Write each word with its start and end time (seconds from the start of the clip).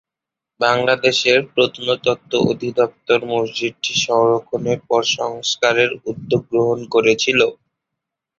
বাংলাদেশের 0.59 1.39
প্রত্নতত্ত্ব 1.53 2.31
অধিদপ্তর 2.51 3.19
মসজিদটি 3.31 3.93
সংরক্ষণের 4.05 4.79
পর 4.89 5.01
সংস্কারের 5.17 5.91
উদ্যোগ 6.09 6.41
গ্রহণ 6.51 6.79
করেছিল। 6.93 7.39